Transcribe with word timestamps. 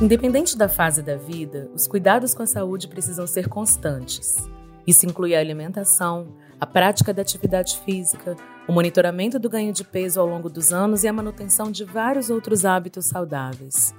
Independente 0.00 0.56
da 0.56 0.66
fase 0.66 1.02
da 1.02 1.14
vida, 1.14 1.70
os 1.74 1.86
cuidados 1.86 2.32
com 2.32 2.42
a 2.42 2.46
saúde 2.46 2.88
precisam 2.88 3.26
ser 3.26 3.50
constantes. 3.50 4.48
Isso 4.86 5.04
inclui 5.04 5.36
a 5.36 5.40
alimentação, 5.40 6.28
a 6.58 6.64
prática 6.66 7.12
da 7.12 7.20
atividade 7.20 7.78
física, 7.84 8.34
o 8.66 8.72
monitoramento 8.72 9.38
do 9.38 9.50
ganho 9.50 9.74
de 9.74 9.84
peso 9.84 10.18
ao 10.18 10.26
longo 10.26 10.48
dos 10.48 10.72
anos 10.72 11.04
e 11.04 11.08
a 11.08 11.12
manutenção 11.12 11.70
de 11.70 11.84
vários 11.84 12.30
outros 12.30 12.64
hábitos 12.64 13.08
saudáveis. 13.08 13.94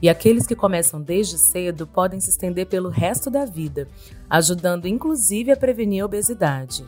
E 0.00 0.08
aqueles 0.08 0.46
que 0.46 0.56
começam 0.56 0.98
desde 0.98 1.36
cedo 1.36 1.86
podem 1.86 2.20
se 2.20 2.30
estender 2.30 2.64
pelo 2.64 2.88
resto 2.88 3.30
da 3.30 3.44
vida, 3.44 3.86
ajudando 4.30 4.88
inclusive 4.88 5.52
a 5.52 5.56
prevenir 5.58 6.02
a 6.02 6.06
obesidade. 6.06 6.86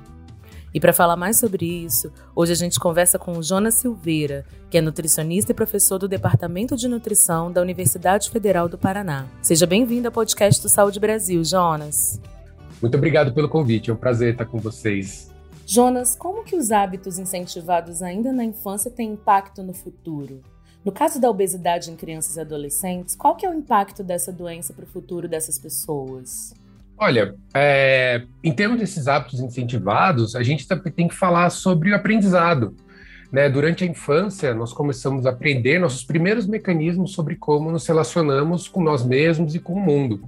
E 0.76 0.78
para 0.78 0.92
falar 0.92 1.16
mais 1.16 1.38
sobre 1.38 1.64
isso, 1.64 2.12
hoje 2.34 2.52
a 2.52 2.54
gente 2.54 2.78
conversa 2.78 3.18
com 3.18 3.38
o 3.38 3.42
Jonas 3.42 3.76
Silveira, 3.76 4.44
que 4.68 4.76
é 4.76 4.82
nutricionista 4.82 5.50
e 5.50 5.54
professor 5.54 5.98
do 5.98 6.06
Departamento 6.06 6.76
de 6.76 6.86
Nutrição 6.86 7.50
da 7.50 7.62
Universidade 7.62 8.28
Federal 8.28 8.68
do 8.68 8.76
Paraná. 8.76 9.24
Seja 9.40 9.66
bem-vindo 9.66 10.06
ao 10.06 10.12
podcast 10.12 10.60
do 10.60 10.68
Saúde 10.68 11.00
Brasil, 11.00 11.42
Jonas. 11.42 12.20
Muito 12.82 12.94
obrigado 12.94 13.32
pelo 13.32 13.48
convite, 13.48 13.90
é 13.90 13.94
um 13.94 13.96
prazer 13.96 14.32
estar 14.32 14.44
com 14.44 14.58
vocês. 14.58 15.32
Jonas, 15.64 16.14
como 16.14 16.44
que 16.44 16.54
os 16.54 16.70
hábitos 16.70 17.18
incentivados 17.18 18.02
ainda 18.02 18.30
na 18.30 18.44
infância 18.44 18.90
têm 18.90 19.12
impacto 19.12 19.62
no 19.62 19.72
futuro? 19.72 20.42
No 20.84 20.92
caso 20.92 21.18
da 21.18 21.30
obesidade 21.30 21.90
em 21.90 21.96
crianças 21.96 22.36
e 22.36 22.40
adolescentes, 22.40 23.16
qual 23.16 23.34
que 23.34 23.46
é 23.46 23.50
o 23.50 23.54
impacto 23.54 24.04
dessa 24.04 24.30
doença 24.30 24.74
para 24.74 24.84
o 24.84 24.88
futuro 24.88 25.26
dessas 25.26 25.58
pessoas? 25.58 26.52
Olha, 26.98 27.34
é, 27.54 28.22
em 28.42 28.52
termos 28.52 28.78
desses 28.78 29.06
hábitos 29.06 29.40
incentivados, 29.40 30.34
a 30.34 30.42
gente 30.42 30.66
tem 30.94 31.08
que 31.08 31.14
falar 31.14 31.50
sobre 31.50 31.90
o 31.90 31.94
aprendizado. 31.94 32.74
Né? 33.30 33.50
Durante 33.50 33.84
a 33.84 33.86
infância, 33.86 34.54
nós 34.54 34.72
começamos 34.72 35.26
a 35.26 35.30
aprender 35.30 35.78
nossos 35.78 36.04
primeiros 36.04 36.46
mecanismos 36.46 37.12
sobre 37.12 37.36
como 37.36 37.70
nos 37.70 37.86
relacionamos 37.86 38.66
com 38.66 38.82
nós 38.82 39.04
mesmos 39.04 39.54
e 39.54 39.58
com 39.58 39.74
o 39.74 39.80
mundo. 39.80 40.22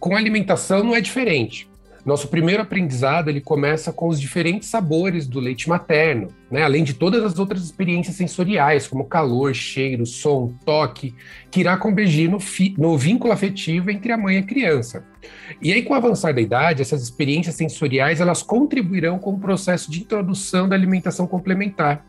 Com 0.00 0.16
a 0.16 0.18
alimentação 0.18 0.82
não 0.82 0.96
é 0.96 1.00
diferente. 1.00 1.69
Nosso 2.04 2.28
primeiro 2.28 2.62
aprendizado 2.62 3.28
ele 3.28 3.40
começa 3.40 3.92
com 3.92 4.08
os 4.08 4.20
diferentes 4.20 4.68
sabores 4.68 5.26
do 5.26 5.38
leite 5.38 5.68
materno, 5.68 6.28
né? 6.50 6.62
além 6.62 6.82
de 6.82 6.94
todas 6.94 7.22
as 7.22 7.38
outras 7.38 7.62
experiências 7.62 8.16
sensoriais, 8.16 8.86
como 8.86 9.04
calor, 9.04 9.54
cheiro, 9.54 10.06
som, 10.06 10.54
toque, 10.64 11.14
que 11.50 11.60
irá 11.60 11.76
convergir 11.76 12.30
no, 12.30 12.38
no 12.78 12.96
vínculo 12.96 13.32
afetivo 13.32 13.90
entre 13.90 14.12
a 14.12 14.16
mãe 14.16 14.36
e 14.36 14.38
a 14.38 14.42
criança. 14.42 15.04
E 15.60 15.72
aí, 15.72 15.82
com 15.82 15.92
o 15.92 15.96
avançar 15.96 16.32
da 16.32 16.40
idade, 16.40 16.80
essas 16.80 17.02
experiências 17.02 17.54
sensoriais 17.54 18.20
elas 18.20 18.42
contribuirão 18.42 19.18
com 19.18 19.34
o 19.34 19.38
processo 19.38 19.90
de 19.90 20.00
introdução 20.00 20.68
da 20.68 20.74
alimentação 20.74 21.26
complementar, 21.26 22.04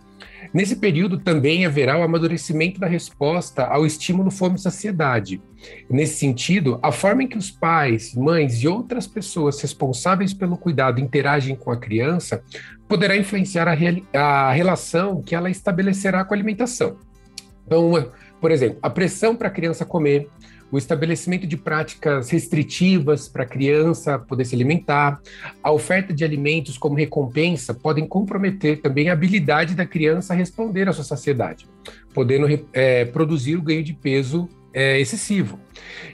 Nesse 0.54 0.76
período 0.76 1.18
também 1.18 1.66
haverá 1.66 1.98
o 1.98 2.04
amadurecimento 2.04 2.80
da 2.80 2.88
resposta 2.88 3.64
ao 3.64 3.86
estímulo 3.86 4.30
fome-saciedade. 4.30 5.42
Nesse 5.90 6.16
sentido, 6.16 6.78
a 6.82 6.92
forma 6.92 7.24
em 7.24 7.28
que 7.28 7.38
os 7.38 7.50
pais, 7.50 8.14
mães 8.14 8.62
e 8.62 8.68
outras 8.68 9.08
pessoas 9.08 9.62
responsáveis 9.62 10.34
pelo 10.34 10.58
cuidado 10.58 11.00
interagem 11.00 11.56
com 11.56 11.72
a 11.72 11.78
criança 11.78 12.44
poderá 12.88 13.16
influenciar 13.16 13.68
a, 13.68 14.20
a 14.20 14.52
relação 14.52 15.22
que 15.22 15.34
ela 15.34 15.50
estabelecerá 15.50 16.26
com 16.26 16.34
a 16.34 16.38
alimentação. 16.38 16.98
Então, 17.66 18.12
por 18.42 18.52
exemplo, 18.52 18.80
a 18.82 18.90
pressão 18.90 19.36
para 19.36 19.48
a 19.48 19.52
criança 19.52 19.86
comer, 19.86 20.28
o 20.72 20.78
estabelecimento 20.78 21.46
de 21.46 21.58
práticas 21.58 22.30
restritivas 22.30 23.30
para 23.30 23.44
a 23.44 23.46
criança 23.46 24.18
poder 24.18 24.46
se 24.46 24.56
alimentar, 24.56 25.20
a 25.62 25.72
oferta 25.72 26.14
de 26.14 26.24
alimentos 26.24 26.78
como 26.78 26.96
recompensa 26.96 27.74
podem 27.74 28.08
comprometer 28.08 28.82
também 28.82 29.10
a 29.10 29.14
habilidade 29.14 29.76
da 29.76 29.86
criança 29.86 30.34
a 30.34 30.36
responder 30.36 30.90
à 30.90 30.94
sua 30.94 31.04
saciedade, 31.04 31.68
podendo 32.14 32.48
é, 32.74 33.06
produzir 33.06 33.58
o 33.58 33.62
ganho 33.62 33.84
de 33.84 33.94
peso 33.94 34.50
é, 34.74 35.00
excessivo. 35.00 35.60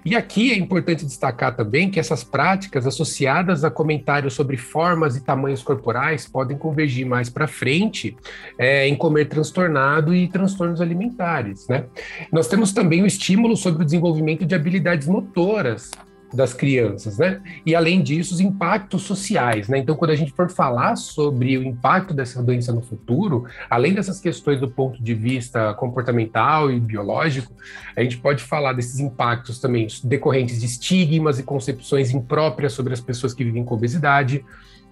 E 0.06 0.16
aqui 0.16 0.51
é 0.51 0.57
importante 0.57 1.06
destacar 1.06 1.56
também 1.56 1.90
que 1.90 2.00
essas 2.00 2.23
práticas 2.23 2.88
associadas 2.88 3.63
a 3.63 3.72
comentários 3.72 4.34
sobre 4.34 4.57
formas 4.57 5.16
e 5.16 5.23
tamanhos 5.23 5.62
corporais 5.62 6.28
podem 6.28 6.57
convergir 6.57 7.06
mais 7.06 7.29
para 7.29 7.47
frente 7.47 8.16
é, 8.57 8.88
em 8.88 8.96
comer 8.96 9.25
transtornado 9.25 10.13
e 10.13 10.28
transtornos 10.28 10.81
alimentares. 10.81 11.67
Né? 11.67 11.85
Nós 12.31 12.47
temos 12.47 12.72
também 12.72 13.03
o 13.03 13.07
estímulo 13.07 13.56
sobre 13.56 13.84
o 13.84 13.85
desenvolvimento 13.85 14.46
de 14.46 14.56
habilidades 14.56 15.07
motoras 15.07 15.91
das 16.37 16.53
crianças, 16.53 17.17
né? 17.17 17.41
E 17.65 17.75
além 17.75 18.01
disso, 18.01 18.35
os 18.35 18.39
impactos 18.39 19.01
sociais, 19.01 19.67
né? 19.67 19.79
Então, 19.79 19.95
quando 19.95 20.11
a 20.11 20.15
gente 20.15 20.31
for 20.31 20.49
falar 20.49 20.95
sobre 20.95 21.57
o 21.57 21.63
impacto 21.63 22.13
dessa 22.13 22.41
doença 22.41 22.71
no 22.71 22.81
futuro, 22.81 23.45
além 23.69 23.93
dessas 23.93 24.19
questões 24.19 24.59
do 24.59 24.69
ponto 24.69 25.01
de 25.01 25.13
vista 25.15 25.73
comportamental 25.73 26.71
e 26.71 26.79
biológico, 26.79 27.51
a 27.95 28.03
gente 28.03 28.17
pode 28.17 28.43
falar 28.43 28.73
desses 28.73 28.99
impactos 28.99 29.59
também 29.59 29.87
decorrentes 30.03 30.59
de 30.59 30.67
estigmas 30.67 31.39
e 31.39 31.43
concepções 31.43 32.11
impróprias 32.11 32.71
sobre 32.71 32.93
as 32.93 33.01
pessoas 33.01 33.33
que 33.33 33.43
vivem 33.43 33.65
com 33.65 33.73
obesidade, 33.73 34.45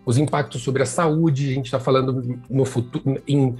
os 0.06 0.17
impactos 0.17 0.62
sobre 0.62 0.83
a 0.83 0.85
saúde, 0.85 1.50
a 1.50 1.53
gente 1.53 1.66
está 1.66 1.79
falando 1.79 2.39
no 2.50 2.66
futuro, 2.66 3.22
em 3.27 3.56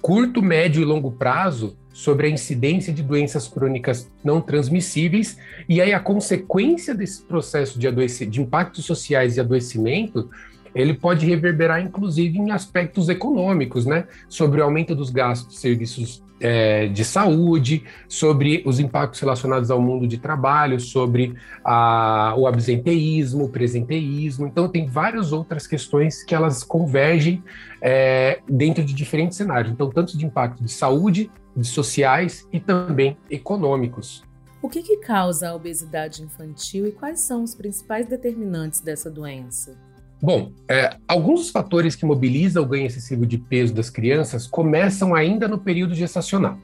curto, 0.00 0.42
médio 0.42 0.82
e 0.82 0.84
longo 0.84 1.10
prazo 1.10 1.76
sobre 1.92 2.26
a 2.26 2.30
incidência 2.30 2.92
de 2.92 3.02
doenças 3.02 3.46
crônicas 3.48 4.10
não 4.24 4.40
transmissíveis 4.40 5.36
e 5.68 5.80
aí 5.80 5.92
a 5.92 6.00
consequência 6.00 6.94
desse 6.94 7.22
processo 7.22 7.78
de, 7.78 7.90
de 8.26 8.40
impactos 8.40 8.84
sociais 8.84 9.36
e 9.36 9.40
adoecimento 9.40 10.30
ele 10.74 10.94
pode 10.94 11.26
reverberar 11.26 11.80
inclusive 11.80 12.38
em 12.38 12.52
aspectos 12.52 13.08
econômicos, 13.08 13.84
né? 13.84 14.06
Sobre 14.28 14.60
o 14.60 14.64
aumento 14.64 14.94
dos 14.94 15.10
gastos 15.10 15.54
de 15.54 15.60
serviços 15.60 16.22
é, 16.40 16.88
de 16.88 17.04
saúde, 17.04 17.84
sobre 18.08 18.62
os 18.66 18.80
impactos 18.80 19.20
relacionados 19.20 19.70
ao 19.70 19.80
mundo 19.80 20.06
de 20.08 20.18
trabalho, 20.18 20.80
sobre 20.80 21.34
a, 21.64 22.34
o 22.36 22.46
absenteísmo, 22.46 23.44
o 23.44 23.48
presenteísmo. 23.48 24.46
Então, 24.46 24.68
tem 24.68 24.86
várias 24.86 25.32
outras 25.32 25.66
questões 25.66 26.24
que 26.24 26.34
elas 26.34 26.64
convergem 26.64 27.42
é, 27.80 28.40
dentro 28.48 28.84
de 28.84 28.94
diferentes 28.94 29.36
cenários. 29.36 29.72
Então, 29.72 29.90
tanto 29.90 30.16
de 30.16 30.24
impacto 30.24 30.64
de 30.64 30.72
saúde, 30.72 31.30
de 31.54 31.66
sociais 31.66 32.48
e 32.52 32.58
também 32.58 33.16
econômicos. 33.28 34.22
O 34.62 34.68
que, 34.68 34.82
que 34.82 34.98
causa 34.98 35.48
a 35.48 35.54
obesidade 35.54 36.22
infantil 36.22 36.86
e 36.86 36.92
quais 36.92 37.20
são 37.20 37.42
os 37.42 37.54
principais 37.54 38.06
determinantes 38.06 38.80
dessa 38.80 39.10
doença? 39.10 39.78
Bom, 40.22 40.52
é, 40.68 40.96
alguns 41.08 41.40
dos 41.40 41.50
fatores 41.50 41.94
que 41.94 42.04
mobilizam 42.04 42.62
o 42.62 42.66
ganho 42.66 42.86
excessivo 42.86 43.24
de 43.24 43.38
peso 43.38 43.72
das 43.72 43.88
crianças 43.88 44.46
começam 44.46 45.14
ainda 45.14 45.48
no 45.48 45.56
período 45.56 45.94
gestacional, 45.94 46.58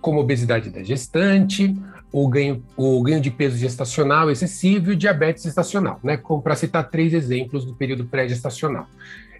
como 0.00 0.20
obesidade 0.20 0.70
da 0.70 0.82
gestante, 0.82 1.76
o 2.12 2.28
ganho, 2.28 2.62
o 2.76 3.02
ganho 3.02 3.20
de 3.20 3.30
peso 3.30 3.56
gestacional 3.56 4.30
excessivo 4.30 4.90
e 4.90 4.94
o 4.94 4.96
diabetes 4.96 5.42
gestacional, 5.42 5.98
né? 6.04 6.20
Para 6.42 6.54
citar 6.54 6.88
três 6.88 7.12
exemplos 7.12 7.64
do 7.64 7.74
período 7.74 8.04
pré-gestacional. 8.04 8.86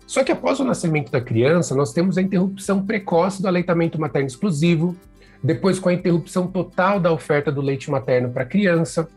Só 0.04 0.24
que 0.24 0.32
após 0.32 0.58
o 0.58 0.64
nascimento 0.64 1.12
da 1.12 1.20
criança, 1.20 1.72
nós 1.72 1.92
temos 1.92 2.18
a 2.18 2.22
interrupção 2.22 2.84
precoce 2.84 3.40
do 3.40 3.46
aleitamento 3.46 4.00
materno 4.00 4.26
exclusivo, 4.26 4.96
depois 5.42 5.78
com 5.78 5.88
a 5.88 5.94
interrupção 5.94 6.46
total 6.46 7.00
da 7.00 7.12
oferta 7.12 7.50
do 7.50 7.60
leite 7.60 7.90
materno 7.90 8.30
para 8.30 8.42
a 8.42 8.46
criança, 8.46 9.08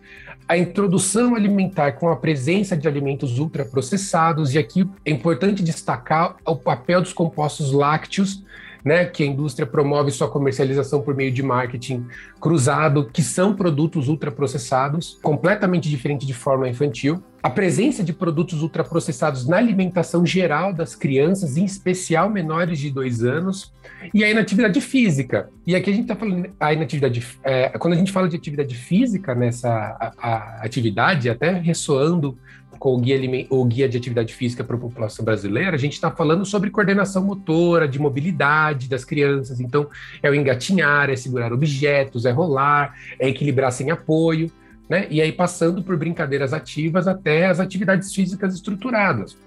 a 0.48 0.58
introdução 0.58 1.36
alimentar 1.36 1.94
com 1.94 2.10
a 2.10 2.16
presença 2.16 2.76
de 2.76 2.88
alimentos 2.88 3.40
ultraprocessados, 3.40 4.54
e 4.54 4.58
aqui 4.58 4.90
é 5.06 5.12
importante 5.12 5.64
destacar 5.64 6.36
o 6.46 6.56
papel 6.56 7.02
dos 7.02 7.14
compostos 7.14 7.72
lácteos, 7.72 8.44
né, 8.84 9.06
que 9.06 9.24
a 9.24 9.26
indústria 9.26 9.66
promove 9.66 10.12
sua 10.12 10.30
comercialização 10.30 11.02
por 11.02 11.16
meio 11.16 11.32
de 11.32 11.42
marketing 11.42 12.06
cruzado, 12.40 13.10
que 13.12 13.22
são 13.22 13.56
produtos 13.56 14.10
ultraprocessados, 14.10 15.18
completamente 15.24 15.90
diferente 15.90 16.26
de 16.26 16.34
forma 16.34 16.68
infantil. 16.68 17.24
A 17.44 17.50
presença 17.50 18.02
de 18.02 18.14
produtos 18.14 18.62
ultraprocessados 18.62 19.46
na 19.46 19.58
alimentação 19.58 20.26
geral 20.26 20.74
das 20.74 20.96
crianças, 20.96 21.58
em 21.58 21.66
especial 21.66 22.30
menores 22.30 22.80
de 22.80 22.90
dois 22.90 23.22
anos, 23.22 23.74
e 24.14 24.24
a 24.24 24.32
inatividade 24.32 24.80
física. 24.80 25.50
E 25.68 25.76
aqui 25.76 25.90
a 25.90 25.94
gente 25.94 26.04
está 26.04 26.16
falando 26.16 26.50
a 26.58 26.72
inatividade. 26.72 27.22
É, 27.44 27.68
quando 27.78 27.96
a 27.96 27.98
gente 27.98 28.14
fala 28.14 28.30
de 28.30 28.38
atividade 28.38 28.74
física 28.76 29.36
nessa 29.36 29.70
a, 29.70 30.14
a 30.18 30.66
atividade, 30.66 31.30
até 31.30 31.52
ressoando 31.52 32.38
com 32.80 32.96
o 32.96 33.00
guia, 33.00 33.20
o 33.50 33.66
guia 33.66 33.90
de 33.90 33.98
atividade 33.98 34.34
física 34.34 34.64
para 34.64 34.78
a 34.78 34.80
população 34.80 35.26
brasileira, 35.26 35.76
a 35.76 35.80
gente 35.80 35.94
está 35.94 36.10
falando 36.10 36.46
sobre 36.46 36.70
coordenação 36.70 37.26
motora, 37.26 37.90
de 37.90 38.00
mobilidade 38.00 38.88
das 38.88 39.04
crianças. 39.04 39.60
Então, 39.60 39.90
é 40.22 40.30
o 40.30 40.34
engatinhar, 40.34 41.10
é 41.10 41.16
segurar 41.18 41.52
objetos, 41.52 42.26
é 42.26 42.32
rolar, 42.32 42.94
é 43.20 43.28
equilibrar 43.28 43.74
sem 43.74 43.92
apoio. 43.92 44.50
Né? 44.90 45.08
E 45.10 45.22
aí 45.22 45.32
passando 45.32 45.82
por 45.84 45.98
brincadeiras 45.98 46.54
ativas 46.54 47.08
até 47.08 47.46
as 47.46 47.60
atividades 47.60 48.14
físicas 48.14 48.54
estruturadas. 48.54 49.38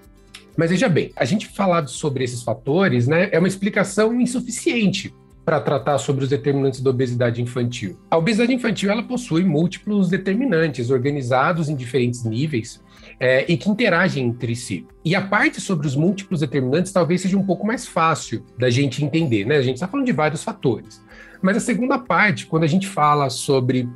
Mas 0.57 0.71
veja 0.71 0.89
bem, 0.89 1.11
a 1.15 1.23
gente 1.23 1.47
falar 1.47 1.87
sobre 1.87 2.23
esses 2.23 2.41
fatores, 2.41 3.07
né, 3.07 3.29
é 3.31 3.37
uma 3.37 3.47
explicação 3.47 4.19
insuficiente 4.19 5.13
para 5.45 5.61
tratar 5.61 5.97
sobre 5.99 6.23
os 6.23 6.29
determinantes 6.29 6.81
da 6.81 6.89
obesidade 6.89 7.41
infantil. 7.41 7.97
A 8.09 8.17
obesidade 8.17 8.53
infantil 8.53 8.91
ela 8.91 9.03
possui 9.03 9.45
múltiplos 9.45 10.09
determinantes 10.09 10.89
organizados 10.89 11.69
em 11.69 11.75
diferentes 11.75 12.25
níveis 12.25 12.83
é, 13.19 13.45
e 13.47 13.55
que 13.55 13.69
interagem 13.69 14.25
entre 14.25 14.55
si. 14.55 14.85
E 15.05 15.15
a 15.15 15.21
parte 15.21 15.61
sobre 15.61 15.87
os 15.87 15.95
múltiplos 15.95 16.41
determinantes 16.41 16.91
talvez 16.91 17.21
seja 17.21 17.37
um 17.37 17.45
pouco 17.45 17.65
mais 17.65 17.87
fácil 17.87 18.43
da 18.57 18.69
gente 18.69 19.05
entender, 19.05 19.45
né? 19.45 19.55
A 19.55 19.61
gente 19.61 19.75
está 19.75 19.87
falando 19.87 20.05
de 20.05 20.11
vários 20.11 20.43
fatores. 20.43 21.01
Mas 21.41 21.55
a 21.55 21.61
segunda 21.61 21.97
parte, 21.97 22.45
quando 22.45 22.63
a 22.63 22.67
gente 22.67 22.87
fala 22.87 23.29
sobre 23.29 23.87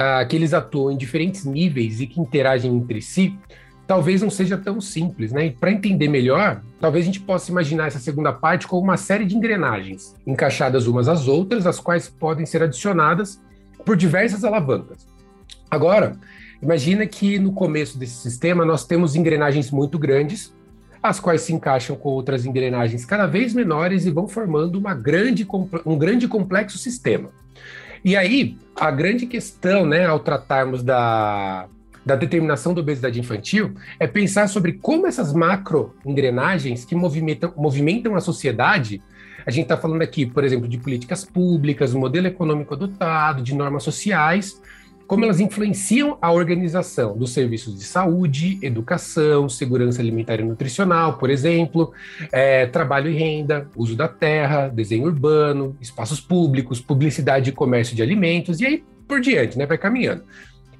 ah, 0.00 0.24
que 0.24 0.34
eles 0.34 0.54
atuam 0.54 0.90
em 0.90 0.96
diferentes 0.96 1.44
níveis 1.44 2.00
e 2.00 2.06
que 2.06 2.18
interagem 2.18 2.74
entre 2.74 3.02
si, 3.02 3.38
talvez 3.86 4.22
não 4.22 4.30
seja 4.30 4.56
tão 4.56 4.80
simples, 4.80 5.30
né? 5.30 5.46
E 5.46 5.50
para 5.50 5.70
entender 5.70 6.08
melhor, 6.08 6.62
talvez 6.80 7.04
a 7.04 7.06
gente 7.06 7.20
possa 7.20 7.50
imaginar 7.50 7.88
essa 7.88 7.98
segunda 7.98 8.32
parte 8.32 8.66
como 8.66 8.82
uma 8.82 8.96
série 8.96 9.26
de 9.26 9.36
engrenagens 9.36 10.14
encaixadas 10.26 10.86
umas 10.86 11.06
às 11.06 11.28
outras, 11.28 11.66
as 11.66 11.78
quais 11.78 12.08
podem 12.08 12.46
ser 12.46 12.62
adicionadas 12.62 13.42
por 13.84 13.94
diversas 13.94 14.42
alavancas. 14.42 15.06
Agora, 15.70 16.16
imagina 16.62 17.04
que 17.04 17.38
no 17.38 17.52
começo 17.52 17.98
desse 17.98 18.22
sistema 18.22 18.64
nós 18.64 18.86
temos 18.86 19.14
engrenagens 19.14 19.70
muito 19.70 19.98
grandes, 19.98 20.50
as 21.02 21.20
quais 21.20 21.42
se 21.42 21.52
encaixam 21.52 21.94
com 21.94 22.08
outras 22.08 22.46
engrenagens 22.46 23.04
cada 23.04 23.26
vez 23.26 23.52
menores 23.52 24.06
e 24.06 24.10
vão 24.10 24.26
formando 24.26 24.76
uma 24.76 24.94
grande, 24.94 25.46
um 25.84 25.98
grande 25.98 26.26
complexo 26.26 26.78
sistema. 26.78 27.28
E 28.04 28.16
aí, 28.16 28.56
a 28.76 28.90
grande 28.90 29.26
questão, 29.26 29.84
né, 29.84 30.06
ao 30.06 30.20
tratarmos 30.20 30.82
da 30.82 31.68
da 32.04 32.16
determinação 32.16 32.72
da 32.72 32.80
obesidade 32.80 33.20
infantil 33.20 33.74
é 33.98 34.06
pensar 34.06 34.48
sobre 34.48 34.72
como 34.72 35.06
essas 35.06 35.32
macro 35.32 35.94
engrenagens 36.04 36.84
que 36.84 36.94
movimentam, 36.94 37.52
movimentam 37.56 38.16
a 38.16 38.20
sociedade. 38.20 39.02
A 39.46 39.50
gente 39.50 39.64
está 39.64 39.76
falando 39.76 40.02
aqui, 40.02 40.26
por 40.26 40.44
exemplo, 40.44 40.66
de 40.66 40.78
políticas 40.78 41.24
públicas, 41.24 41.94
modelo 41.94 42.26
econômico 42.26 42.74
adotado, 42.74 43.42
de 43.42 43.54
normas 43.54 43.82
sociais, 43.82 44.60
como 45.10 45.24
elas 45.24 45.40
influenciam 45.40 46.16
a 46.22 46.30
organização 46.30 47.18
dos 47.18 47.32
serviços 47.32 47.76
de 47.76 47.82
saúde, 47.82 48.60
educação, 48.62 49.48
segurança 49.48 50.00
alimentar 50.00 50.38
e 50.38 50.44
nutricional, 50.44 51.18
por 51.18 51.30
exemplo, 51.30 51.92
é, 52.30 52.64
trabalho 52.66 53.10
e 53.10 53.16
renda, 53.16 53.68
uso 53.74 53.96
da 53.96 54.06
terra, 54.06 54.68
desenho 54.68 55.06
urbano, 55.06 55.76
espaços 55.80 56.20
públicos, 56.20 56.80
publicidade 56.80 57.50
e 57.50 57.52
comércio 57.52 57.96
de 57.96 58.02
alimentos, 58.02 58.60
e 58.60 58.66
aí 58.66 58.84
por 59.08 59.20
diante, 59.20 59.58
né? 59.58 59.66
Vai 59.66 59.78
caminhando 59.78 60.22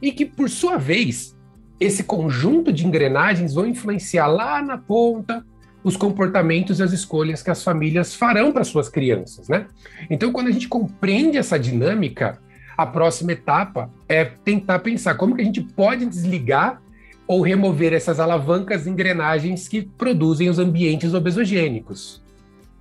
e 0.00 0.12
que, 0.12 0.24
por 0.24 0.48
sua 0.48 0.76
vez, 0.76 1.36
esse 1.80 2.04
conjunto 2.04 2.72
de 2.72 2.86
engrenagens 2.86 3.52
vão 3.52 3.66
influenciar 3.66 4.28
lá 4.28 4.62
na 4.62 4.78
ponta 4.78 5.44
os 5.82 5.96
comportamentos 5.96 6.78
e 6.78 6.84
as 6.84 6.92
escolhas 6.92 7.42
que 7.42 7.50
as 7.50 7.64
famílias 7.64 8.14
farão 8.14 8.52
para 8.52 8.62
suas 8.62 8.88
crianças, 8.88 9.48
né? 9.48 9.66
Então, 10.08 10.30
quando 10.30 10.46
a 10.46 10.52
gente 10.52 10.68
compreende 10.68 11.36
essa 11.36 11.58
dinâmica, 11.58 12.38
a 12.80 12.86
próxima 12.86 13.32
etapa 13.32 13.90
é 14.08 14.24
tentar 14.24 14.78
pensar 14.78 15.14
como 15.14 15.36
que 15.36 15.42
a 15.42 15.44
gente 15.44 15.60
pode 15.60 16.06
desligar 16.06 16.80
ou 17.26 17.42
remover 17.42 17.92
essas 17.92 18.18
alavancas 18.18 18.86
engrenagens 18.86 19.68
que 19.68 19.82
produzem 19.82 20.48
os 20.48 20.58
ambientes 20.58 21.12
obesogênicos. 21.12 22.22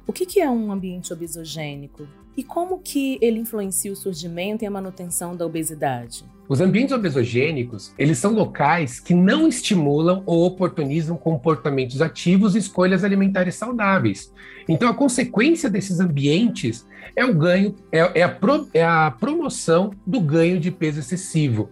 O 0.09 0.11
que 0.11 0.39
é 0.39 0.49
um 0.49 0.71
ambiente 0.71 1.13
obesogênico? 1.13 2.07
E 2.35 2.43
como 2.43 2.79
que 2.79 3.19
ele 3.21 3.37
influencia 3.37 3.93
o 3.93 3.95
surgimento 3.95 4.63
e 4.63 4.65
a 4.65 4.71
manutenção 4.71 5.35
da 5.35 5.45
obesidade? 5.45 6.25
Os 6.47 6.59
ambientes 6.59 6.95
obesogênicos, 6.95 7.93
eles 7.95 8.17
são 8.17 8.33
locais 8.33 8.99
que 8.99 9.13
não 9.13 9.47
estimulam 9.47 10.23
ou 10.25 10.47
oportunizam 10.47 11.15
comportamentos 11.15 12.01
ativos 12.01 12.55
e 12.55 12.57
escolhas 12.57 13.03
alimentares 13.03 13.53
saudáveis. 13.53 14.33
Então, 14.67 14.89
a 14.89 14.95
consequência 14.95 15.69
desses 15.69 15.99
ambientes 15.99 16.87
é 17.15 17.23
o 17.23 17.35
ganho, 17.35 17.75
é, 17.91 18.21
é, 18.21 18.23
a, 18.23 18.29
pro, 18.29 18.67
é 18.73 18.83
a 18.83 19.11
promoção 19.11 19.91
do 20.07 20.19
ganho 20.19 20.59
de 20.59 20.71
peso 20.71 21.01
excessivo. 21.01 21.69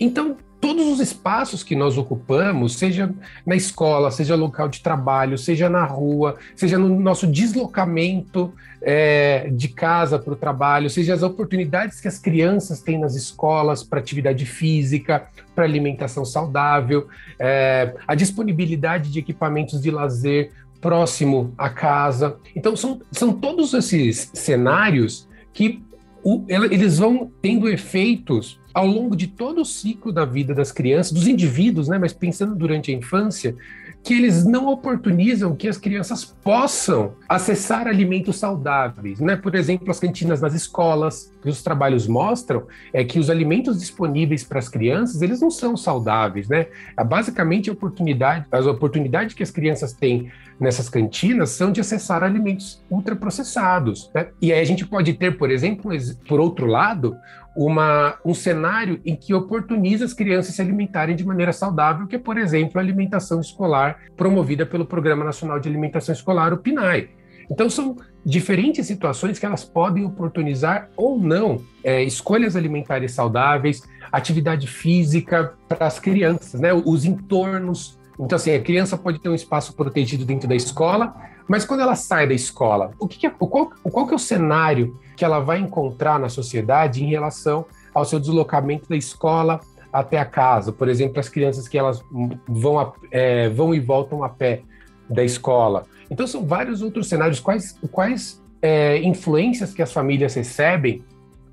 Então, 0.00 0.38
todos 0.60 0.86
os 0.86 1.00
espaços 1.00 1.62
que 1.62 1.76
nós 1.76 1.96
ocupamos, 1.96 2.76
seja 2.76 3.12
na 3.46 3.54
escola, 3.54 4.10
seja 4.10 4.34
local 4.34 4.68
de 4.68 4.80
trabalho, 4.80 5.38
seja 5.38 5.68
na 5.68 5.84
rua, 5.84 6.36
seja 6.56 6.78
no 6.78 7.00
nosso 7.00 7.26
deslocamento 7.26 8.52
é, 8.82 9.48
de 9.50 9.68
casa 9.68 10.18
para 10.18 10.32
o 10.32 10.36
trabalho, 10.36 10.90
seja 10.90 11.14
as 11.14 11.22
oportunidades 11.22 12.00
que 12.00 12.08
as 12.08 12.18
crianças 12.18 12.80
têm 12.80 12.98
nas 12.98 13.14
escolas 13.14 13.82
para 13.82 13.98
atividade 13.98 14.44
física, 14.46 15.28
para 15.54 15.64
alimentação 15.64 16.24
saudável, 16.24 17.08
é, 17.38 17.94
a 18.06 18.14
disponibilidade 18.14 19.10
de 19.10 19.18
equipamentos 19.18 19.80
de 19.80 19.90
lazer 19.90 20.50
próximo 20.80 21.52
à 21.58 21.68
casa. 21.68 22.36
Então, 22.54 22.76
são, 22.76 23.00
são 23.10 23.32
todos 23.32 23.74
esses 23.74 24.30
cenários 24.34 25.28
que 25.52 25.82
o, 26.22 26.44
eles 26.48 26.98
vão 26.98 27.30
tendo 27.40 27.68
efeitos 27.68 28.60
ao 28.72 28.86
longo 28.86 29.16
de 29.16 29.26
todo 29.26 29.62
o 29.62 29.64
ciclo 29.64 30.12
da 30.12 30.24
vida 30.24 30.54
das 30.54 30.70
crianças, 30.70 31.12
dos 31.12 31.26
indivíduos, 31.26 31.88
né, 31.88 31.98
mas 31.98 32.12
pensando 32.12 32.54
durante 32.54 32.90
a 32.90 32.94
infância, 32.94 33.56
que 34.02 34.14
eles 34.14 34.44
não 34.44 34.68
oportunizam 34.68 35.54
que 35.54 35.68
as 35.68 35.76
crianças 35.76 36.24
possam 36.24 37.14
acessar 37.28 37.86
alimentos 37.86 38.38
saudáveis, 38.38 39.20
né? 39.20 39.36
Por 39.36 39.54
exemplo, 39.54 39.90
as 39.90 39.98
cantinas 39.98 40.40
nas 40.40 40.54
escolas, 40.54 41.32
que 41.42 41.48
os 41.48 41.62
trabalhos 41.62 42.06
mostram 42.06 42.66
é 42.92 43.04
que 43.04 43.18
os 43.18 43.28
alimentos 43.28 43.78
disponíveis 43.78 44.44
para 44.44 44.60
as 44.60 44.68
crianças, 44.68 45.20
eles 45.20 45.40
não 45.40 45.50
são 45.50 45.76
saudáveis, 45.76 46.48
né? 46.48 46.68
É 46.96 47.04
basicamente, 47.04 47.68
a 47.68 47.72
oportunidade, 47.72 48.46
as 48.50 48.66
oportunidades 48.66 49.34
que 49.34 49.42
as 49.42 49.50
crianças 49.50 49.92
têm 49.92 50.30
nessas 50.58 50.88
cantinas 50.88 51.50
são 51.50 51.70
de 51.70 51.80
acessar 51.80 52.22
alimentos 52.22 52.82
ultraprocessados, 52.90 54.10
né? 54.14 54.28
E 54.40 54.52
aí 54.52 54.60
a 54.60 54.64
gente 54.64 54.86
pode 54.86 55.12
ter, 55.14 55.36
por 55.36 55.50
exemplo, 55.50 55.90
por 56.26 56.40
outro 56.40 56.66
lado, 56.66 57.16
uma, 57.56 58.16
um 58.24 58.34
cenário 58.34 59.00
em 59.04 59.16
que 59.16 59.34
oportuniza 59.34 60.04
as 60.04 60.12
crianças 60.12 60.54
se 60.54 60.62
alimentarem 60.62 61.16
de 61.16 61.26
maneira 61.26 61.52
saudável, 61.52 62.06
que 62.06 62.16
é, 62.16 62.18
por 62.18 62.38
exemplo, 62.38 62.78
a 62.78 62.80
alimentação 62.80 63.40
escolar 63.40 63.98
promovida 64.16 64.64
pelo 64.64 64.86
Programa 64.86 65.24
Nacional 65.24 65.58
de 65.58 65.68
Alimentação 65.68 66.12
Escolar, 66.12 66.52
o 66.52 66.58
PNAE. 66.58 67.10
Então, 67.50 67.68
são 67.70 67.96
diferentes 68.24 68.86
situações 68.86 69.38
que 69.38 69.46
elas 69.46 69.64
podem 69.64 70.04
oportunizar 70.04 70.90
ou 70.96 71.18
não 71.18 71.62
é, 71.82 72.02
escolhas 72.02 72.56
alimentares 72.56 73.12
saudáveis, 73.12 73.82
atividade 74.12 74.66
física 74.66 75.54
para 75.68 75.86
as 75.86 75.98
crianças, 75.98 76.60
né? 76.60 76.72
os 76.72 77.04
entornos. 77.04 77.98
Então, 78.20 78.36
assim, 78.36 78.54
a 78.54 78.60
criança 78.60 78.96
pode 78.96 79.18
ter 79.20 79.28
um 79.28 79.34
espaço 79.34 79.74
protegido 79.74 80.24
dentro 80.24 80.48
da 80.48 80.54
escola, 80.54 81.14
mas 81.48 81.64
quando 81.64 81.80
ela 81.80 81.94
sai 81.94 82.28
da 82.28 82.34
escola, 82.34 82.92
o 82.98 83.08
que, 83.08 83.18
que 83.18 83.26
é, 83.26 83.30
qual, 83.30 83.70
qual 83.70 84.06
que 84.06 84.12
é 84.12 84.16
o 84.16 84.18
cenário 84.18 84.98
que 85.16 85.24
ela 85.24 85.40
vai 85.40 85.58
encontrar 85.58 86.18
na 86.20 86.28
sociedade 86.28 87.02
em 87.02 87.08
relação 87.08 87.64
ao 87.92 88.04
seu 88.04 88.20
deslocamento 88.20 88.88
da 88.88 88.96
escola 88.96 89.60
até 89.92 90.18
a 90.18 90.24
casa. 90.24 90.72
Por 90.72 90.88
exemplo, 90.88 91.18
as 91.18 91.28
crianças 91.28 91.66
que 91.66 91.78
elas 91.78 92.02
vão, 92.46 92.78
a, 92.78 92.92
é, 93.10 93.48
vão 93.48 93.74
e 93.74 93.80
voltam 93.80 94.22
a 94.22 94.28
pé 94.28 94.62
da 95.08 95.24
escola. 95.24 95.86
Então, 96.10 96.26
são 96.26 96.46
vários 96.46 96.82
outros 96.82 97.08
cenários. 97.08 97.40
Quais, 97.40 97.78
quais 97.90 98.42
é, 98.62 98.98
influências 98.98 99.72
que 99.72 99.82
as 99.82 99.92
famílias 99.92 100.34
recebem 100.34 101.02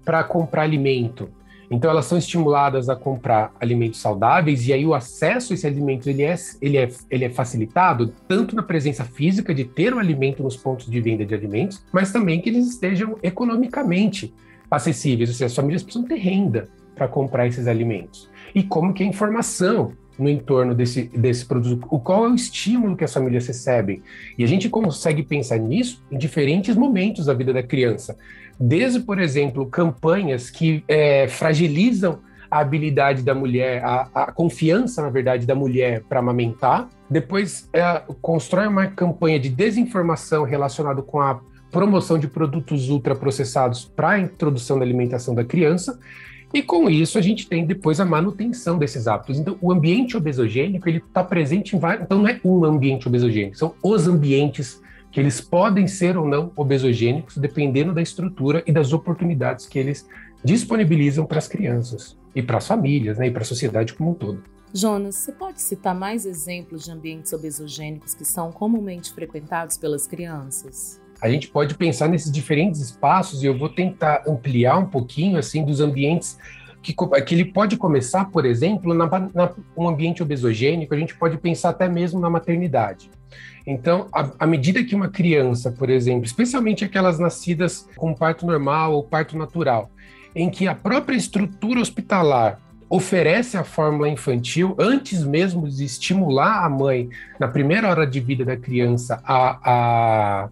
para 0.03 0.23
comprar 0.23 0.63
alimento? 0.63 1.29
Então, 1.69 1.89
elas 1.89 2.05
são 2.05 2.17
estimuladas 2.17 2.89
a 2.89 2.95
comprar 2.95 3.53
alimentos 3.59 3.99
saudáveis 3.99 4.67
e 4.67 4.73
aí 4.73 4.85
o 4.85 4.93
acesso 4.93 5.53
a 5.53 5.55
esse 5.55 5.65
alimento 5.65 6.09
ele 6.09 6.23
é, 6.23 6.35
ele 6.61 6.77
é, 6.77 6.89
ele 7.09 7.25
é 7.25 7.29
facilitado 7.29 8.13
tanto 8.27 8.55
na 8.55 8.63
presença 8.63 9.03
física 9.03 9.53
de 9.53 9.65
ter 9.65 9.93
o 9.93 9.99
alimento 9.99 10.43
nos 10.43 10.55
pontos 10.55 10.85
de 10.87 11.01
venda 11.01 11.25
de 11.25 11.33
alimentos, 11.33 11.83
mas 11.91 12.11
também 12.11 12.39
que 12.41 12.49
eles 12.49 12.67
estejam 12.67 13.17
economicamente 13.23 14.33
acessíveis, 14.69 15.29
ou 15.29 15.35
seja, 15.35 15.45
as 15.45 15.55
famílias 15.55 15.83
precisam 15.83 16.07
ter 16.07 16.15
renda 16.15 16.67
para 16.95 17.07
comprar 17.07 17.47
esses 17.47 17.67
alimentos. 17.67 18.29
E 18.53 18.63
como 18.63 18.93
que 18.93 19.03
a 19.03 19.07
informação 19.07 19.93
no 20.17 20.29
entorno 20.29 20.73
desse, 20.73 21.03
desse 21.03 21.45
produto, 21.45 21.87
o 21.89 21.99
qual 21.99 22.25
é 22.25 22.29
o 22.29 22.35
estímulo 22.35 22.95
que 22.95 23.03
as 23.03 23.13
famílias 23.13 23.45
recebem. 23.47 24.01
E 24.37 24.43
a 24.43 24.47
gente 24.47 24.69
consegue 24.69 25.23
pensar 25.23 25.57
nisso 25.57 26.03
em 26.11 26.17
diferentes 26.17 26.75
momentos 26.75 27.25
da 27.25 27.33
vida 27.33 27.53
da 27.53 27.63
criança. 27.63 28.17
Desde, 28.59 28.99
por 29.01 29.19
exemplo, 29.19 29.65
campanhas 29.65 30.49
que 30.49 30.83
é, 30.87 31.27
fragilizam 31.27 32.19
a 32.49 32.59
habilidade 32.59 33.21
da 33.21 33.35
mulher, 33.35 33.83
a, 33.83 34.07
a, 34.13 34.31
confiança, 34.31 35.01
na 35.01 35.09
verdade, 35.09 35.45
da 35.45 35.55
mulher 35.55 36.03
para 36.07 36.19
amamentar. 36.19 36.87
Depois, 37.09 37.69
é, 37.73 38.01
constrói 38.21 38.67
uma 38.67 38.87
campanha 38.87 39.39
de 39.39 39.49
desinformação 39.49 40.43
relacionada 40.43 41.01
com 41.01 41.19
a 41.19 41.41
promoção 41.69 42.17
de 42.17 42.27
produtos 42.27 42.89
ultraprocessados 42.89 43.83
para 43.83 44.11
a 44.11 44.19
introdução 44.19 44.79
da 44.79 44.85
alimentação 44.85 45.35
da 45.35 45.43
criança. 45.43 45.99
E 46.55 46.63
com 46.63 46.89
isso 46.89 47.17
a 47.17 47.21
gente 47.21 47.49
tem 47.49 47.65
depois 47.65 47.99
a 47.99 48.05
manutenção 48.05 48.77
desses 48.77 49.09
hábitos. 49.09 49.37
Então, 49.37 49.57
o 49.61 49.73
ambiente 49.73 50.15
obesogênico 50.15 50.87
ele 50.87 50.99
está 50.99 51.21
presente 51.21 51.75
em 51.75 51.79
vários. 51.79 52.05
Então, 52.05 52.19
não 52.19 52.29
é 52.29 52.39
um 52.45 52.63
ambiente 52.63 53.09
obesogênico, 53.09 53.57
são 53.57 53.75
os 53.83 54.07
ambientes 54.07 54.81
que 55.11 55.19
eles 55.19 55.41
podem 55.41 55.85
ser 55.85 56.15
ou 56.15 56.25
não 56.25 56.53
obesogênicos, 56.55 57.35
dependendo 57.35 57.93
da 57.93 58.01
estrutura 58.01 58.63
e 58.65 58.71
das 58.71 58.93
oportunidades 58.93 59.67
que 59.67 59.77
eles 59.77 60.07
disponibilizam 60.45 61.25
para 61.25 61.39
as 61.39 61.47
crianças. 61.49 62.17
e 62.33 62.41
para 62.41 62.57
as 62.57 62.67
famílias, 62.67 63.17
né, 63.17 63.27
e 63.27 63.31
para 63.31 63.43
a 63.43 63.45
sociedade 63.45 63.93
como 63.93 64.11
um 64.11 64.13
todo. 64.13 64.43
Jonas, 64.73 65.15
você 65.15 65.31
pode 65.31 65.61
citar 65.61 65.95
mais 65.95 66.25
exemplos 66.25 66.83
de 66.83 66.91
ambientes 66.91 67.31
obesogênicos 67.31 68.13
que 68.13 68.25
são 68.25 68.51
comumente 68.51 69.13
frequentados 69.13 69.77
pelas 69.77 70.05
crianças? 70.05 71.01
A 71.21 71.29
gente 71.29 71.47
pode 71.47 71.75
pensar 71.75 72.07
nesses 72.07 72.31
diferentes 72.31 72.81
espaços 72.81 73.41
e 73.41 73.45
eu 73.45 73.57
vou 73.57 73.69
tentar 73.69 74.23
ampliar 74.27 74.77
um 74.77 74.85
pouquinho 74.85 75.37
assim 75.37 75.63
dos 75.63 75.79
ambientes 75.79 76.37
que, 76.81 76.93
que 76.93 77.33
ele 77.33 77.45
pode 77.45 77.77
começar, 77.77 78.25
por 78.25 78.45
exemplo, 78.45 78.93
na, 78.93 79.07
na, 79.07 79.51
um 79.75 79.87
ambiente 79.87 80.21
obesogênico, 80.21 80.93
a 80.93 80.97
gente 80.97 81.15
pode 81.15 81.37
pensar 81.37 81.69
até 81.69 81.89
mesmo 81.89 82.19
na 82.19 82.29
maternidade. 82.29 83.09
Então, 83.65 84.07
à 84.13 84.45
medida 84.45 84.83
que 84.83 84.93
uma 84.93 85.09
criança, 85.09 85.71
por 85.71 85.89
exemplo, 85.89 86.25
especialmente 86.25 86.85
aquelas 86.85 87.17
nascidas 87.17 87.87
com 87.95 88.13
parto 88.13 88.45
normal 88.45 88.93
ou 88.93 89.03
parto 89.03 89.35
natural, 89.35 89.89
em 90.35 90.49
que 90.49 90.67
a 90.67 90.75
própria 90.75 91.15
estrutura 91.15 91.79
hospitalar 91.79 92.59
oferece 92.87 93.57
a 93.57 93.63
fórmula 93.63 94.07
infantil 94.07 94.75
antes 94.77 95.23
mesmo 95.23 95.67
de 95.67 95.83
estimular 95.83 96.63
a 96.63 96.69
mãe, 96.69 97.09
na 97.39 97.47
primeira 97.47 97.89
hora 97.89 98.05
de 98.05 98.19
vida 98.19 98.45
da 98.45 98.55
criança, 98.55 99.19
a, 99.25 99.59
a, 99.63 100.49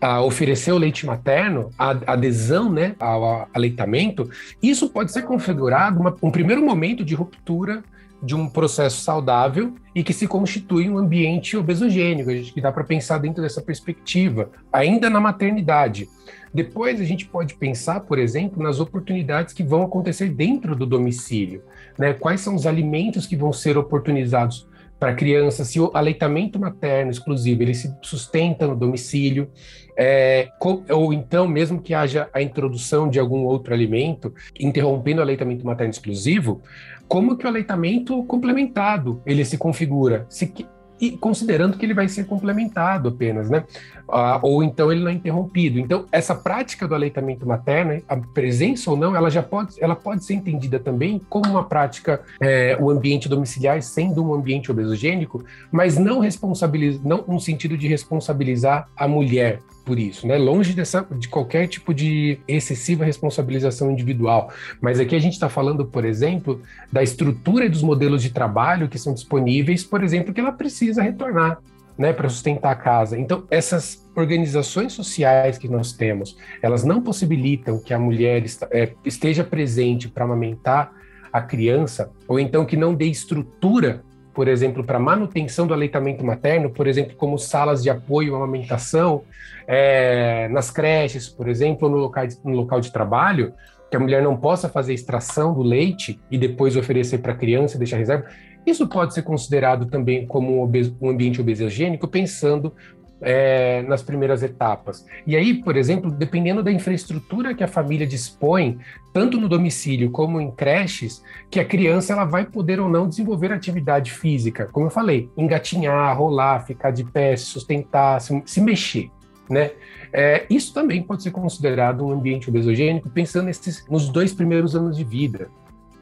a 0.00 0.22
oferecer 0.22 0.72
o 0.72 0.78
leite 0.78 1.04
materno, 1.04 1.70
a 1.78 1.90
adesão 2.12 2.72
né, 2.72 2.94
ao 2.98 3.48
aleitamento, 3.52 4.30
isso 4.62 4.88
pode 4.88 5.12
ser 5.12 5.22
configurado 5.22 6.00
uma, 6.00 6.16
um 6.22 6.30
primeiro 6.30 6.64
momento 6.64 7.04
de 7.04 7.14
ruptura 7.14 7.82
de 8.22 8.34
um 8.34 8.48
processo 8.48 9.00
saudável 9.00 9.74
e 9.94 10.02
que 10.02 10.12
se 10.12 10.26
constitui 10.26 10.88
um 10.88 10.98
ambiente 10.98 11.56
obesogênico. 11.56 12.30
A 12.30 12.34
gente 12.34 12.52
que 12.52 12.60
dá 12.60 12.70
para 12.70 12.84
pensar 12.84 13.18
dentro 13.18 13.42
dessa 13.42 13.62
perspectiva, 13.62 14.50
ainda 14.72 15.08
na 15.08 15.20
maternidade. 15.20 16.08
Depois 16.52 17.00
a 17.00 17.04
gente 17.04 17.26
pode 17.26 17.54
pensar, 17.54 18.00
por 18.00 18.18
exemplo, 18.18 18.62
nas 18.62 18.80
oportunidades 18.80 19.54
que 19.54 19.62
vão 19.62 19.82
acontecer 19.82 20.28
dentro 20.30 20.74
do 20.74 20.84
domicílio, 20.84 21.62
né? 21.96 22.12
Quais 22.12 22.40
são 22.40 22.54
os 22.54 22.66
alimentos 22.66 23.26
que 23.26 23.36
vão 23.36 23.52
ser 23.52 23.78
oportunizados 23.78 24.66
para 25.00 25.12
a 25.12 25.14
criança, 25.14 25.64
se 25.64 25.80
o 25.80 25.90
aleitamento 25.94 26.60
materno 26.60 27.10
exclusivo 27.10 27.62
ele 27.62 27.72
se 27.72 27.90
sustenta 28.02 28.66
no 28.66 28.76
domicílio, 28.76 29.50
é, 29.96 30.50
ou 30.90 31.12
então 31.12 31.48
mesmo 31.48 31.80
que 31.80 31.94
haja 31.94 32.28
a 32.34 32.42
introdução 32.42 33.08
de 33.08 33.18
algum 33.18 33.44
outro 33.44 33.72
alimento, 33.72 34.32
interrompendo 34.58 35.20
o 35.20 35.22
aleitamento 35.22 35.64
materno 35.64 35.90
exclusivo, 35.90 36.60
como 37.08 37.36
que 37.36 37.46
o 37.46 37.48
aleitamento 37.48 38.22
complementado 38.24 39.22
ele 39.24 39.44
se 39.44 39.56
configura? 39.56 40.26
Se, 40.28 40.52
e 41.00 41.12
considerando 41.12 41.78
que 41.78 41.86
ele 41.86 41.94
vai 41.94 42.08
ser 42.08 42.24
complementado 42.24 43.08
apenas, 43.08 43.48
né? 43.48 43.64
Ah, 44.08 44.38
ou 44.42 44.62
então 44.62 44.92
ele 44.92 45.02
não 45.02 45.10
é 45.10 45.14
interrompido. 45.14 45.78
Então, 45.78 46.04
essa 46.12 46.34
prática 46.34 46.86
do 46.86 46.94
aleitamento 46.94 47.46
materno, 47.46 48.02
a 48.08 48.16
presença 48.16 48.90
ou 48.90 48.96
não, 48.96 49.16
ela 49.16 49.30
já 49.30 49.42
pode, 49.42 49.82
ela 49.82 49.94
pode 49.96 50.24
ser 50.24 50.34
entendida 50.34 50.78
também 50.78 51.20
como 51.28 51.48
uma 51.48 51.64
prática, 51.64 52.20
é, 52.40 52.76
o 52.80 52.90
ambiente 52.90 53.28
domiciliar 53.28 53.80
sendo 53.82 54.24
um 54.24 54.34
ambiente 54.34 54.70
obesogênico, 54.70 55.44
mas 55.70 55.96
não 55.96 56.18
responsabiliza, 56.18 57.00
não 57.04 57.24
no 57.26 57.40
sentido 57.40 57.78
de 57.78 57.86
responsabilizar 57.88 58.88
a 58.96 59.08
mulher 59.08 59.60
por 59.90 59.98
isso, 59.98 60.24
né? 60.24 60.38
Longe 60.38 60.72
dessa, 60.72 61.04
de 61.18 61.28
qualquer 61.28 61.66
tipo 61.66 61.92
de 61.92 62.38
excessiva 62.46 63.04
responsabilização 63.04 63.90
individual. 63.90 64.52
Mas 64.80 65.00
aqui 65.00 65.16
a 65.16 65.18
gente 65.18 65.32
está 65.32 65.48
falando, 65.48 65.84
por 65.84 66.04
exemplo, 66.04 66.62
da 66.92 67.02
estrutura 67.02 67.64
e 67.64 67.68
dos 67.68 67.82
modelos 67.82 68.22
de 68.22 68.30
trabalho 68.30 68.88
que 68.88 69.00
são 69.00 69.12
disponíveis, 69.12 69.82
por 69.82 70.04
exemplo, 70.04 70.32
que 70.32 70.38
ela 70.38 70.52
precisa 70.52 71.02
retornar. 71.02 71.58
Né, 71.98 72.14
para 72.14 72.30
sustentar 72.30 72.70
a 72.70 72.74
casa. 72.74 73.18
Então, 73.18 73.44
essas 73.50 74.08
organizações 74.16 74.94
sociais 74.94 75.58
que 75.58 75.68
nós 75.68 75.92
temos, 75.92 76.34
elas 76.62 76.82
não 76.82 77.02
possibilitam 77.02 77.78
que 77.78 77.92
a 77.92 77.98
mulher 77.98 78.42
é, 78.70 78.92
esteja 79.04 79.44
presente 79.44 80.08
para 80.08 80.24
amamentar 80.24 80.92
a 81.30 81.42
criança, 81.42 82.10
ou 82.26 82.40
então 82.40 82.64
que 82.64 82.74
não 82.74 82.94
dê 82.94 83.04
estrutura 83.04 84.02
por 84.34 84.48
exemplo, 84.48 84.84
para 84.84 84.98
manutenção 84.98 85.66
do 85.66 85.74
aleitamento 85.74 86.24
materno, 86.24 86.70
por 86.70 86.86
exemplo, 86.86 87.16
como 87.16 87.38
salas 87.38 87.82
de 87.82 87.90
apoio 87.90 88.34
à 88.34 88.38
amamentação, 88.38 89.22
é, 89.66 90.48
nas 90.48 90.70
creches, 90.70 91.28
por 91.28 91.48
exemplo, 91.48 91.88
no 91.88 91.96
local, 91.96 92.26
de, 92.26 92.36
no 92.44 92.52
local 92.52 92.80
de 92.80 92.92
trabalho, 92.92 93.52
que 93.90 93.96
a 93.96 94.00
mulher 94.00 94.22
não 94.22 94.36
possa 94.36 94.68
fazer 94.68 94.94
extração 94.94 95.52
do 95.52 95.62
leite 95.62 96.20
e 96.30 96.38
depois 96.38 96.76
oferecer 96.76 97.18
para 97.18 97.32
a 97.32 97.36
criança 97.36 97.76
e 97.76 97.78
deixar 97.78 97.96
reserva, 97.96 98.26
isso 98.64 98.86
pode 98.86 99.14
ser 99.14 99.22
considerado 99.22 99.86
também 99.86 100.26
como 100.26 100.62
um, 100.62 100.70
um 101.00 101.10
ambiente 101.10 101.40
obesogênico, 101.40 102.06
pensando 102.06 102.72
é, 103.20 103.82
nas 103.82 104.02
primeiras 104.02 104.42
etapas. 104.42 105.06
E 105.26 105.36
aí, 105.36 105.62
por 105.62 105.76
exemplo, 105.76 106.10
dependendo 106.10 106.62
da 106.62 106.72
infraestrutura 106.72 107.54
que 107.54 107.62
a 107.62 107.68
família 107.68 108.06
dispõe, 108.06 108.78
tanto 109.12 109.40
no 109.40 109.48
domicílio 109.48 110.10
como 110.10 110.40
em 110.40 110.50
creches, 110.50 111.22
que 111.50 111.60
a 111.60 111.64
criança 111.64 112.12
ela 112.12 112.24
vai 112.24 112.44
poder 112.46 112.80
ou 112.80 112.88
não 112.88 113.08
desenvolver 113.08 113.52
atividade 113.52 114.10
física, 114.12 114.68
como 114.72 114.86
eu 114.86 114.90
falei, 114.90 115.30
engatinhar, 115.36 116.16
rolar, 116.16 116.66
ficar 116.66 116.90
de 116.90 117.04
pé, 117.04 117.36
se 117.36 117.46
sustentar, 117.46 118.20
se, 118.20 118.42
se 118.46 118.60
mexer. 118.60 119.10
Né? 119.48 119.72
É, 120.12 120.46
isso 120.48 120.72
também 120.72 121.02
pode 121.02 121.22
ser 121.22 121.32
considerado 121.32 122.06
um 122.06 122.12
ambiente 122.12 122.48
obesogênico, 122.48 123.10
pensando 123.10 123.46
nesses, 123.46 123.84
nos 123.88 124.08
dois 124.08 124.32
primeiros 124.32 124.76
anos 124.76 124.96
de 124.96 125.04
vida 125.04 125.48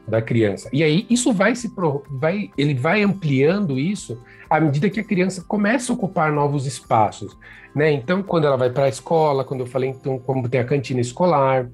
da 0.09 0.21
criança. 0.21 0.69
E 0.73 0.83
aí 0.83 1.05
isso 1.09 1.31
vai 1.31 1.55
se 1.55 1.71
vai, 2.09 2.49
ele 2.57 2.73
vai 2.73 3.03
ampliando 3.03 3.79
isso 3.79 4.21
à 4.49 4.59
medida 4.59 4.89
que 4.89 4.99
a 4.99 5.03
criança 5.03 5.43
começa 5.47 5.91
a 5.91 5.95
ocupar 5.95 6.31
novos 6.31 6.65
espaços, 6.65 7.37
né? 7.75 7.91
Então, 7.91 8.23
quando 8.23 8.47
ela 8.47 8.57
vai 8.57 8.69
para 8.69 8.85
a 8.85 8.89
escola, 8.89 9.43
quando 9.43 9.61
eu 9.61 9.67
falei 9.67 9.89
então 9.89 10.17
como 10.19 10.49
tem 10.49 10.59
a 10.59 10.65
cantina 10.65 10.99
escolar, 10.99 11.69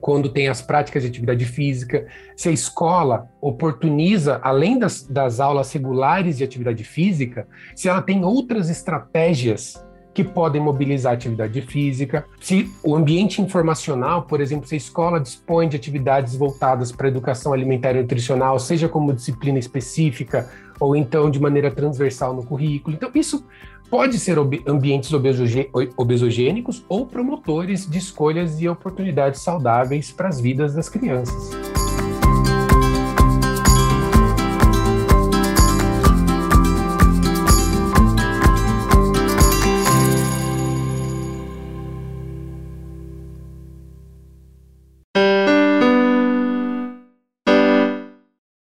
quando 0.00 0.28
tem 0.28 0.48
as 0.48 0.62
práticas 0.62 1.02
de 1.02 1.08
atividade 1.08 1.44
física, 1.44 2.06
se 2.36 2.48
a 2.48 2.52
escola 2.52 3.28
oportuniza, 3.40 4.40
além 4.42 4.78
das, 4.78 5.02
das 5.02 5.40
aulas 5.40 5.72
regulares 5.72 6.38
de 6.38 6.44
atividade 6.44 6.84
física, 6.84 7.48
se 7.74 7.88
ela 7.88 8.02
tem 8.02 8.24
outras 8.24 8.70
estratégias 8.70 9.84
que 10.12 10.24
podem 10.24 10.60
mobilizar 10.60 11.14
atividade 11.14 11.60
física. 11.62 12.24
Se 12.40 12.70
o 12.82 12.96
ambiente 12.96 13.40
informacional, 13.40 14.22
por 14.22 14.40
exemplo, 14.40 14.66
se 14.66 14.74
a 14.74 14.78
escola 14.78 15.20
dispõe 15.20 15.68
de 15.68 15.76
atividades 15.76 16.34
voltadas 16.34 16.90
para 16.90 17.06
a 17.06 17.10
educação 17.10 17.52
alimentar 17.52 17.94
e 17.94 18.00
nutricional, 18.02 18.58
seja 18.58 18.88
como 18.88 19.12
disciplina 19.12 19.58
específica 19.58 20.50
ou 20.78 20.96
então 20.96 21.30
de 21.30 21.38
maneira 21.38 21.70
transversal 21.70 22.34
no 22.34 22.44
currículo. 22.44 22.96
Então, 22.96 23.10
isso 23.14 23.44
pode 23.88 24.18
ser 24.18 24.38
ambientes 24.66 25.12
obesogênicos 25.12 26.84
ou 26.88 27.06
promotores 27.06 27.88
de 27.88 27.98
escolhas 27.98 28.60
e 28.60 28.68
oportunidades 28.68 29.40
saudáveis 29.40 30.10
para 30.10 30.28
as 30.28 30.40
vidas 30.40 30.74
das 30.74 30.88
crianças. 30.88 31.69